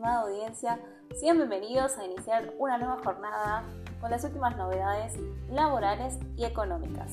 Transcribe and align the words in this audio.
estimada 0.00 0.22
audiencia, 0.22 0.80
sean 1.14 1.36
bienvenidos 1.36 1.98
a 1.98 2.06
iniciar 2.06 2.54
una 2.58 2.78
nueva 2.78 2.96
jornada 3.04 3.64
con 4.00 4.10
las 4.10 4.24
últimas 4.24 4.56
novedades 4.56 5.12
laborales 5.50 6.18
y 6.38 6.46
económicas. 6.46 7.12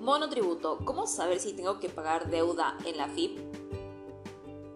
Monotributo. 0.00 0.80
¿Cómo 0.84 1.06
saber 1.06 1.38
si 1.38 1.54
tengo 1.54 1.80
que 1.80 1.88
pagar 1.88 2.28
deuda 2.28 2.76
en 2.84 2.98
la 2.98 3.08
FIP? 3.08 3.38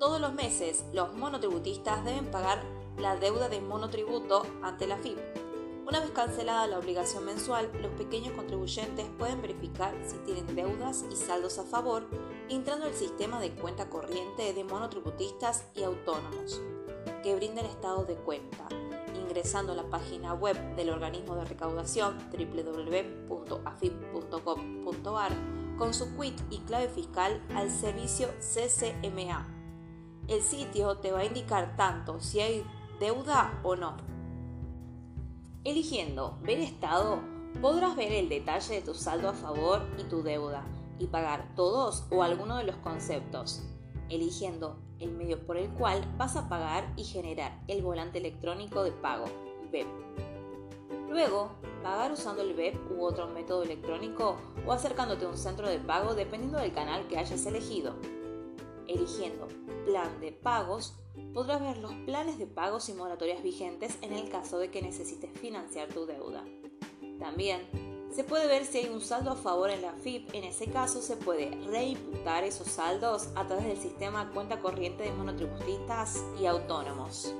Todos 0.00 0.22
los 0.22 0.32
meses 0.32 0.86
los 0.94 1.14
monotributistas 1.14 2.02
deben 2.02 2.30
pagar 2.30 2.62
la 2.96 3.16
deuda 3.16 3.50
de 3.50 3.60
monotributo 3.60 4.46
ante 4.62 4.86
la 4.86 4.96
FIP. 4.96 5.45
Una 5.86 6.00
vez 6.00 6.10
cancelada 6.10 6.66
la 6.66 6.80
obligación 6.80 7.24
mensual, 7.24 7.70
los 7.80 7.92
pequeños 7.92 8.32
contribuyentes 8.32 9.06
pueden 9.18 9.40
verificar 9.40 9.94
si 10.04 10.16
tienen 10.18 10.56
deudas 10.56 11.04
y 11.12 11.14
saldos 11.14 11.60
a 11.60 11.62
favor 11.62 12.08
entrando 12.48 12.86
al 12.86 12.94
sistema 12.94 13.38
de 13.38 13.52
cuenta 13.52 13.88
corriente 13.88 14.52
de 14.52 14.64
monotributistas 14.64 15.68
y 15.76 15.84
autónomos, 15.84 16.60
que 17.22 17.36
brinda 17.36 17.60
el 17.60 17.68
estado 17.68 18.04
de 18.04 18.16
cuenta, 18.16 18.66
ingresando 19.14 19.74
a 19.74 19.76
la 19.76 19.88
página 19.88 20.34
web 20.34 20.56
del 20.74 20.90
organismo 20.90 21.36
de 21.36 21.44
recaudación 21.44 22.18
www.afip.com.ar 22.32 25.32
con 25.78 25.94
su 25.94 26.16
quit 26.16 26.40
y 26.50 26.58
clave 26.62 26.88
fiscal 26.88 27.40
al 27.54 27.70
servicio 27.70 28.26
CCMA. 28.40 29.46
El 30.26 30.42
sitio 30.42 30.96
te 30.96 31.12
va 31.12 31.20
a 31.20 31.26
indicar 31.26 31.76
tanto 31.76 32.18
si 32.18 32.40
hay 32.40 32.66
deuda 32.98 33.60
o 33.62 33.76
no. 33.76 34.15
Eligiendo 35.66 36.38
Ver 36.42 36.60
Estado, 36.60 37.18
podrás 37.60 37.96
ver 37.96 38.12
el 38.12 38.28
detalle 38.28 38.76
de 38.76 38.82
tu 38.82 38.94
saldo 38.94 39.28
a 39.28 39.32
favor 39.32 39.82
y 39.98 40.04
tu 40.04 40.22
deuda 40.22 40.64
y 41.00 41.08
pagar 41.08 41.56
todos 41.56 42.04
o 42.08 42.22
alguno 42.22 42.58
de 42.58 42.62
los 42.62 42.76
conceptos, 42.76 43.64
eligiendo 44.08 44.78
el 45.00 45.10
medio 45.10 45.44
por 45.44 45.56
el 45.56 45.68
cual 45.70 46.04
vas 46.16 46.36
a 46.36 46.48
pagar 46.48 46.92
y 46.96 47.02
generar 47.02 47.64
el 47.66 47.82
volante 47.82 48.18
electrónico 48.18 48.84
de 48.84 48.92
pago, 48.92 49.24
BEP. 49.72 49.88
Luego, 51.08 51.50
pagar 51.82 52.12
usando 52.12 52.42
el 52.42 52.54
BEP 52.54 52.76
u 52.92 53.04
otro 53.04 53.26
método 53.26 53.64
electrónico 53.64 54.36
o 54.64 54.70
acercándote 54.70 55.24
a 55.24 55.30
un 55.30 55.36
centro 55.36 55.68
de 55.68 55.80
pago 55.80 56.14
dependiendo 56.14 56.58
del 56.60 56.72
canal 56.72 57.08
que 57.08 57.18
hayas 57.18 57.44
elegido. 57.44 57.96
Eligiendo 58.86 59.48
plan 59.84 60.20
de 60.20 60.30
pagos, 60.30 60.96
podrás 61.32 61.60
ver 61.60 61.78
los 61.78 61.92
planes 62.06 62.38
de 62.38 62.46
pagos 62.46 62.88
y 62.88 62.94
moratorias 62.94 63.42
vigentes 63.42 63.98
en 64.02 64.12
el 64.12 64.28
caso 64.28 64.58
de 64.58 64.70
que 64.70 64.82
necesites 64.82 65.30
financiar 65.38 65.88
tu 65.88 66.06
deuda. 66.06 66.44
También 67.18 67.60
se 68.16 68.24
puede 68.24 68.46
ver 68.46 68.64
si 68.64 68.78
hay 68.78 68.88
un 68.88 69.02
saldo 69.02 69.30
a 69.30 69.36
favor 69.36 69.68
en 69.68 69.82
la 69.82 69.92
FIP. 69.92 70.34
En 70.34 70.44
ese 70.44 70.68
caso 70.68 71.02
se 71.02 71.16
puede 71.16 71.50
reimputar 71.66 72.44
esos 72.44 72.68
saldos 72.68 73.28
a 73.34 73.46
través 73.46 73.66
del 73.66 73.76
sistema 73.76 74.30
cuenta 74.32 74.60
corriente 74.60 75.02
de 75.02 75.12
monotributistas 75.12 76.24
y 76.40 76.46
autónomos. 76.46 77.34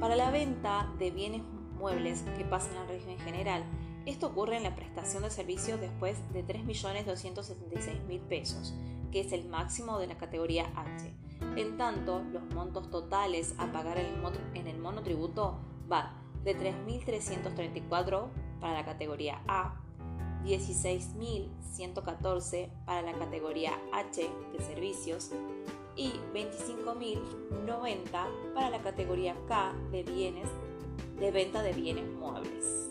Para 0.00 0.16
la 0.16 0.30
venta 0.30 0.92
de 0.98 1.10
bienes 1.10 1.42
muebles 1.78 2.22
que 2.36 2.44
pasan 2.44 2.76
al 2.76 2.88
régimen 2.88 3.18
general, 3.18 3.64
esto 4.06 4.28
ocurre 4.28 4.56
en 4.56 4.62
la 4.62 4.74
prestación 4.74 5.22
de 5.22 5.30
servicios 5.30 5.78
después 5.80 6.16
de 6.32 6.46
3.276.000 6.46 8.20
pesos, 8.28 8.74
que 9.12 9.20
es 9.20 9.32
el 9.32 9.46
máximo 9.48 9.98
de 9.98 10.06
la 10.06 10.16
categoría 10.16 10.72
H. 10.74 11.12
En 11.56 11.76
tanto, 11.76 12.22
los 12.32 12.42
montos 12.54 12.90
totales 12.90 13.54
a 13.58 13.70
pagar 13.72 13.98
en 13.98 14.66
el 14.66 14.78
monotributo 14.78 15.58
van 15.86 16.18
de 16.44 16.56
3.334 16.56 18.28
para 18.60 18.74
la 18.74 18.84
categoría 18.84 19.40
A, 19.48 19.80
16.114 20.44 22.68
para 22.84 23.02
la 23.02 23.14
categoría 23.14 23.76
H 23.92 24.30
de 24.52 24.64
servicios 24.64 25.32
y 25.96 26.12
25.090 26.34 28.54
para 28.54 28.70
la 28.70 28.80
categoría 28.80 29.36
K 29.48 29.74
de 29.90 30.02
bienes 30.02 30.48
de 31.18 31.30
venta 31.30 31.62
de 31.62 31.74
bienes 31.74 32.10
muebles. 32.10 32.88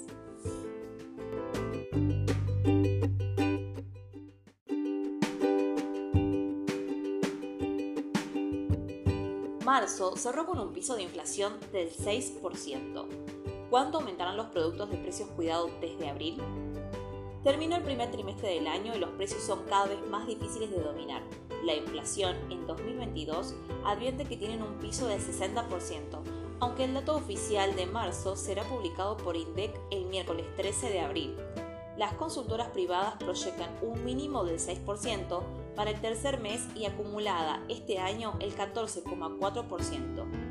Marzo 9.66 10.16
cerró 10.18 10.46
con 10.46 10.60
un 10.60 10.72
piso 10.74 10.96
de 10.96 11.02
inflación 11.04 11.54
del 11.72 11.92
6%. 11.92 13.39
¿Cuánto 13.70 14.00
aumentarán 14.00 14.36
los 14.36 14.48
productos 14.48 14.90
de 14.90 14.98
precios 14.98 15.30
cuidados 15.36 15.70
desde 15.80 16.10
abril? 16.10 16.42
Terminó 17.44 17.76
el 17.76 17.84
primer 17.84 18.10
trimestre 18.10 18.56
del 18.56 18.66
año 18.66 18.96
y 18.96 19.00
los 19.00 19.12
precios 19.12 19.44
son 19.44 19.64
cada 19.70 19.86
vez 19.86 20.00
más 20.10 20.26
difíciles 20.26 20.72
de 20.72 20.82
dominar. 20.82 21.22
La 21.64 21.76
inflación 21.76 22.36
en 22.50 22.66
2022 22.66 23.54
advierte 23.86 24.26
que 24.26 24.38
tienen 24.38 24.64
un 24.64 24.80
piso 24.80 25.08
del 25.08 25.22
60%, 25.22 25.60
aunque 26.60 26.86
el 26.86 26.96
dato 26.96 27.16
oficial 27.16 27.76
de 27.76 27.86
marzo 27.86 28.36
será 28.36 28.64
publicado 28.64 29.18
por 29.18 29.38
INDEC 29.38 29.80
el 29.92 30.08
miércoles 30.08 30.48
13 30.56 30.90
de 30.90 31.00
abril. 31.02 31.36
Las 31.96 32.14
consultoras 32.14 32.70
privadas 32.70 33.18
proyectan 33.20 33.70
un 33.84 34.04
mínimo 34.04 34.46
del 34.46 34.58
6% 34.58 35.44
para 35.76 35.92
el 35.92 36.02
tercer 36.02 36.40
mes 36.40 36.68
y 36.76 36.86
acumulada 36.86 37.64
este 37.70 38.00
año 38.00 38.34
el 38.40 38.56
14,4%. 38.56 40.50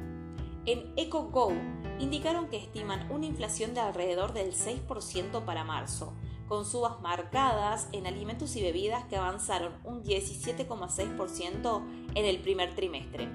En 0.66 0.92
EcoGo 0.96 1.52
indicaron 1.98 2.48
que 2.48 2.56
estiman 2.56 3.10
una 3.10 3.26
inflación 3.26 3.74
de 3.74 3.80
alrededor 3.80 4.32
del 4.32 4.54
6% 4.54 5.44
para 5.44 5.64
marzo, 5.64 6.12
con 6.48 6.64
subas 6.64 7.00
marcadas 7.00 7.88
en 7.92 8.06
alimentos 8.06 8.56
y 8.56 8.62
bebidas 8.62 9.04
que 9.04 9.16
avanzaron 9.16 9.74
un 9.84 10.02
17,6% 10.02 11.82
en 12.14 12.24
el 12.24 12.40
primer 12.40 12.74
trimestre. 12.74 13.28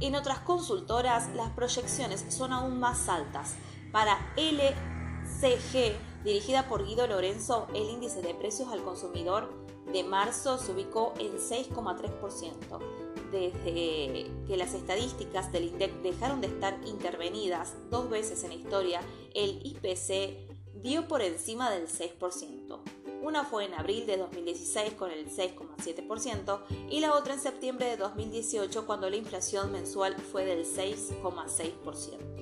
En 0.00 0.14
otras 0.14 0.40
consultoras, 0.40 1.30
las 1.34 1.50
proyecciones 1.50 2.26
son 2.28 2.52
aún 2.52 2.78
más 2.78 3.08
altas. 3.08 3.56
Para 3.92 4.18
LCG, 4.36 5.96
dirigida 6.22 6.68
por 6.68 6.84
Guido 6.84 7.06
Lorenzo, 7.06 7.66
el 7.72 7.88
índice 7.88 8.20
de 8.20 8.34
precios 8.34 8.68
al 8.70 8.82
consumidor 8.82 9.50
de 9.92 10.02
marzo 10.04 10.58
se 10.58 10.72
ubicó 10.72 11.14
en 11.18 11.38
6,3%. 11.38 13.05
Desde 13.36 14.30
que 14.46 14.56
las 14.56 14.72
estadísticas 14.72 15.52
del 15.52 15.64
INDEC 15.64 15.92
dejaron 16.00 16.40
de 16.40 16.46
estar 16.46 16.80
intervenidas 16.86 17.74
dos 17.90 18.08
veces 18.08 18.42
en 18.44 18.48
la 18.48 18.56
historia, 18.56 19.00
el 19.34 19.60
IPC 19.62 20.38
dio 20.82 21.06
por 21.06 21.20
encima 21.20 21.70
del 21.70 21.86
6%. 21.86 22.78
Una 23.22 23.44
fue 23.44 23.66
en 23.66 23.74
abril 23.74 24.06
de 24.06 24.16
2016 24.16 24.94
con 24.94 25.10
el 25.10 25.28
6,7% 25.28 26.60
y 26.88 27.00
la 27.00 27.12
otra 27.12 27.34
en 27.34 27.40
septiembre 27.40 27.84
de 27.86 27.98
2018 27.98 28.86
cuando 28.86 29.10
la 29.10 29.16
inflación 29.16 29.70
mensual 29.70 30.16
fue 30.16 30.46
del 30.46 30.64
6,6%. 30.64 32.36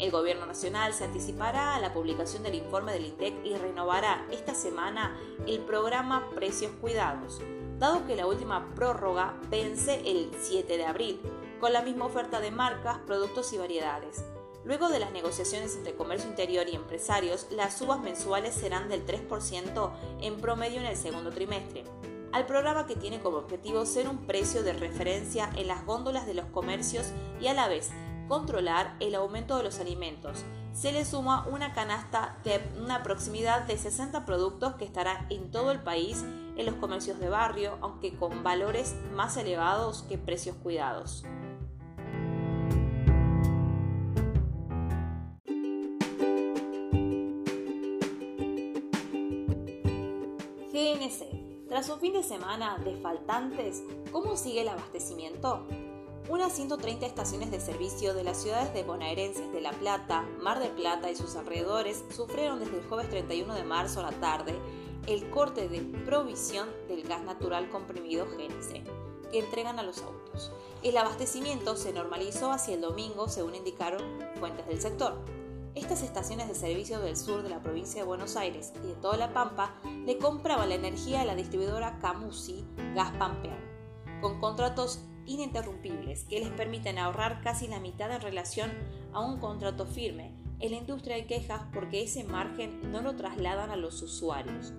El 0.00 0.10
Gobierno 0.10 0.46
Nacional 0.46 0.94
se 0.94 1.04
anticipará 1.04 1.76
a 1.76 1.80
la 1.80 1.94
publicación 1.94 2.42
del 2.42 2.56
informe 2.56 2.92
del 2.92 3.06
INDEC 3.06 3.34
y 3.44 3.54
renovará 3.54 4.26
esta 4.32 4.52
semana 4.52 5.16
el 5.46 5.60
programa 5.60 6.28
Precios 6.34 6.72
Cuidados, 6.80 7.40
dado 7.78 8.06
que 8.06 8.16
la 8.16 8.26
última 8.26 8.74
prórroga 8.74 9.34
vence 9.50 10.00
el 10.04 10.30
7 10.40 10.76
de 10.76 10.84
abril, 10.84 11.20
con 11.60 11.72
la 11.72 11.82
misma 11.82 12.06
oferta 12.06 12.40
de 12.40 12.50
marcas, 12.50 12.98
productos 13.06 13.52
y 13.52 13.58
variedades. 13.58 14.24
Luego 14.64 14.88
de 14.88 14.98
las 14.98 15.12
negociaciones 15.12 15.76
entre 15.76 15.94
comercio 15.94 16.28
interior 16.28 16.66
y 16.68 16.74
empresarios, 16.74 17.46
las 17.50 17.76
subas 17.76 18.00
mensuales 18.00 18.54
serán 18.54 18.88
del 18.88 19.04
3% 19.04 19.90
en 20.20 20.40
promedio 20.40 20.80
en 20.80 20.86
el 20.86 20.96
segundo 20.96 21.30
trimestre. 21.30 21.84
Al 22.32 22.46
programa 22.46 22.86
que 22.86 22.96
tiene 22.96 23.20
como 23.20 23.36
objetivo 23.36 23.84
ser 23.86 24.08
un 24.08 24.26
precio 24.26 24.62
de 24.62 24.72
referencia 24.72 25.50
en 25.56 25.68
las 25.68 25.84
góndolas 25.84 26.26
de 26.26 26.34
los 26.34 26.46
comercios 26.46 27.12
y 27.40 27.46
a 27.46 27.54
la 27.54 27.68
vez 27.68 27.90
controlar 28.26 28.96
el 29.00 29.14
aumento 29.14 29.56
de 29.56 29.64
los 29.64 29.78
alimentos. 29.78 30.44
Se 30.72 30.92
le 30.92 31.04
suma 31.04 31.46
una 31.46 31.74
canasta 31.74 32.38
de 32.42 32.60
una 32.82 33.02
proximidad 33.02 33.62
de 33.62 33.78
60 33.78 34.24
productos 34.24 34.74
que 34.74 34.84
estará 34.84 35.26
en 35.30 35.50
todo 35.50 35.70
el 35.70 35.80
país 35.80 36.24
en 36.56 36.66
los 36.66 36.74
comercios 36.76 37.18
de 37.18 37.28
barrio, 37.28 37.78
aunque 37.80 38.14
con 38.14 38.42
valores 38.42 38.94
más 39.14 39.36
elevados 39.36 40.02
que 40.08 40.18
precios 40.18 40.56
cuidados. 40.56 41.24
GNC. 50.72 51.68
Tras 51.68 51.88
un 51.88 52.00
fin 52.00 52.12
de 52.12 52.22
semana 52.22 52.78
de 52.78 52.96
faltantes, 52.96 53.82
¿cómo 54.12 54.36
sigue 54.36 54.62
el 54.62 54.68
abastecimiento? 54.68 55.66
Unas 56.28 56.52
130 56.52 57.04
estaciones 57.04 57.50
de 57.50 57.60
servicio 57.60 58.14
de 58.14 58.24
las 58.24 58.40
ciudades 58.42 58.72
de 58.72 58.82
bonaerenses 58.82 59.52
de 59.52 59.60
La 59.60 59.72
Plata, 59.72 60.22
Mar 60.40 60.58
del 60.58 60.70
Plata 60.70 61.10
y 61.10 61.16
sus 61.16 61.36
alrededores 61.36 62.04
sufrieron 62.10 62.60
desde 62.60 62.78
el 62.78 62.84
jueves 62.84 63.10
31 63.10 63.54
de 63.54 63.64
marzo 63.64 64.00
a 64.00 64.10
la 64.10 64.20
tarde 64.20 64.54
el 65.06 65.28
corte 65.30 65.68
de 65.68 65.80
provisión 66.04 66.68
del 66.88 67.02
gas 67.02 67.22
natural 67.22 67.68
comprimido 67.68 68.26
GNC 68.26 68.84
que 69.30 69.38
entregan 69.40 69.78
a 69.78 69.82
los 69.82 70.02
autos. 70.02 70.52
El 70.82 70.96
abastecimiento 70.96 71.76
se 71.76 71.92
normalizó 71.92 72.52
hacia 72.52 72.74
el 72.74 72.80
domingo, 72.80 73.28
según 73.28 73.54
indicaron 73.54 74.02
fuentes 74.38 74.66
del 74.66 74.80
sector. 74.80 75.24
Estas 75.74 76.02
estaciones 76.02 76.46
de 76.46 76.54
servicio 76.54 77.00
del 77.00 77.16
sur 77.16 77.42
de 77.42 77.48
la 77.48 77.60
provincia 77.60 78.00
de 78.00 78.06
Buenos 78.06 78.36
Aires 78.36 78.72
y 78.84 78.86
de 78.86 78.94
toda 78.94 79.16
la 79.16 79.32
Pampa 79.32 79.74
le 80.06 80.18
compraban 80.18 80.68
la 80.68 80.76
energía 80.76 81.22
a 81.22 81.24
la 81.24 81.34
distribuidora 81.34 81.98
Camusi 81.98 82.64
Gas 82.94 83.10
Pampeano, 83.18 83.56
con 84.20 84.38
contratos 84.38 85.00
ininterrumpibles 85.26 86.24
que 86.24 86.38
les 86.38 86.50
permiten 86.50 86.98
ahorrar 86.98 87.40
casi 87.42 87.66
la 87.66 87.80
mitad 87.80 88.12
en 88.12 88.20
relación 88.20 88.70
a 89.12 89.20
un 89.20 89.40
contrato 89.40 89.86
firme. 89.86 90.32
En 90.60 90.70
la 90.70 90.76
industria 90.76 91.16
hay 91.16 91.26
quejas 91.26 91.62
porque 91.72 92.02
ese 92.02 92.22
margen 92.22 92.92
no 92.92 93.02
lo 93.02 93.16
trasladan 93.16 93.70
a 93.70 93.76
los 93.76 94.00
usuarios. 94.00 94.72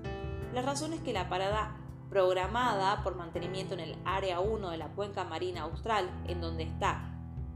La 0.55 0.61
razón 0.61 0.93
es 0.93 1.01
que 1.01 1.11
la 1.11 1.27
parada 1.27 1.75
programada 2.09 3.03
por 3.03 3.15
mantenimiento 3.15 3.73
en 3.73 3.81
el 3.81 3.97
área 4.05 4.39
1 4.39 4.69
de 4.69 4.77
la 4.77 4.87
cuenca 4.87 5.25
marina 5.25 5.63
austral, 5.63 6.09
en 6.29 6.39
donde 6.39 6.63
está 6.63 7.01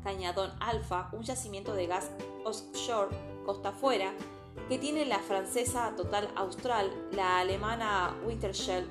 Cañadón 0.03 0.51
Alfa, 0.59 1.07
un 1.13 1.23
yacimiento 1.23 1.73
de 1.75 1.87
gas 1.87 2.11
offshore 2.43 3.15
costa 3.45 3.69
afuera, 3.69 4.11
que 4.67 4.77
tiene 4.77 5.05
la 5.05 5.19
francesa 5.19 5.93
Total 5.95 6.27
Austral, 6.35 6.91
la 7.13 7.39
alemana 7.39 8.17
Wintershell 8.25 8.85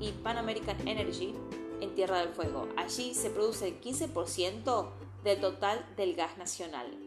y 0.00 0.10
Pan 0.10 0.36
American 0.36 0.88
Energy, 0.88 1.32
en 1.80 1.94
Tierra 1.94 2.18
del 2.18 2.30
Fuego. 2.30 2.68
Allí 2.76 3.14
se 3.14 3.30
produce 3.30 3.68
el 3.68 3.80
15% 3.80 4.88
del 5.22 5.40
total 5.40 5.86
del 5.96 6.16
gas 6.16 6.36
nacional. 6.38 7.03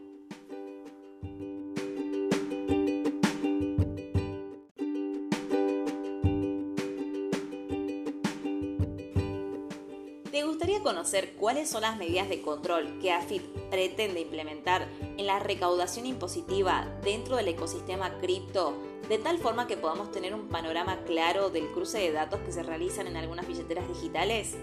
Conocer 10.97 11.35
cuáles 11.35 11.69
son 11.69 11.83
las 11.83 11.95
medidas 11.95 12.27
de 12.27 12.41
control 12.41 12.97
que 12.99 13.11
AFIP 13.11 13.43
pretende 13.69 14.19
implementar 14.19 14.87
en 14.99 15.27
la 15.27 15.37
recaudación 15.37 16.07
impositiva 16.07 16.87
dentro 17.03 17.35
del 17.35 17.49
ecosistema 17.49 18.17
cripto, 18.17 18.73
de 19.07 19.19
tal 19.19 19.37
forma 19.37 19.67
que 19.67 19.77
podamos 19.77 20.11
tener 20.11 20.33
un 20.33 20.47
panorama 20.47 20.97
claro 21.05 21.51
del 21.51 21.67
cruce 21.67 21.99
de 21.99 22.11
datos 22.11 22.39
que 22.39 22.51
se 22.51 22.63
realizan 22.63 23.05
en 23.05 23.15
algunas 23.15 23.47
billeteras 23.47 23.87
digitales? 23.87 24.55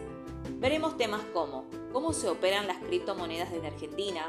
Veremos 0.56 0.96
temas 0.96 1.22
como 1.32 1.66
cómo 1.92 2.12
se 2.12 2.28
operan 2.28 2.66
las 2.66 2.78
criptomonedas 2.78 3.52
desde 3.52 3.68
Argentina, 3.68 4.28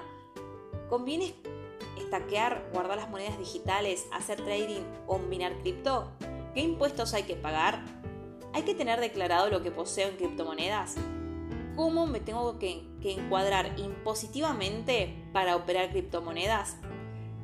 ¿conviene 0.92 1.34
estaquear, 1.98 2.70
guardar 2.72 2.98
las 2.98 3.10
monedas 3.10 3.40
digitales, 3.40 4.06
hacer 4.12 4.44
trading 4.44 4.84
o 5.08 5.18
minar 5.18 5.58
cripto? 5.64 6.12
¿Qué 6.54 6.62
impuestos 6.62 7.16
hay 7.16 7.24
que 7.24 7.36
pagar? 7.36 7.84
¿Hay 8.54 8.62
que 8.62 8.76
tener 8.76 9.00
declarado 9.00 9.50
lo 9.50 9.64
que 9.64 9.72
poseo 9.72 10.10
en 10.10 10.18
criptomonedas? 10.18 10.98
Cómo 11.76 12.08
me 12.08 12.20
tengo 12.20 12.60
que, 12.60 12.94
encuadrar 13.04 13.80
impositivamente 13.80 15.16
para 15.32 15.56
operar 15.56 15.92
criptomonedas? 15.92 16.78